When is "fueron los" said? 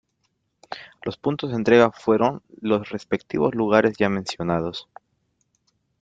1.91-2.89